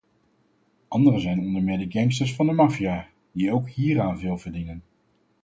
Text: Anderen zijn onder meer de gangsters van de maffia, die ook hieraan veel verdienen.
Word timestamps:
Anderen 0.87 1.19
zijn 1.19 1.39
onder 1.39 1.63
meer 1.63 1.77
de 1.77 1.85
gangsters 1.91 2.35
van 2.35 2.45
de 2.45 2.51
maffia, 2.51 3.07
die 3.31 3.51
ook 3.53 3.69
hieraan 3.69 4.19
veel 4.19 4.37
verdienen. 4.37 4.83